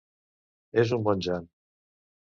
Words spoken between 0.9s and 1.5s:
un bon jan!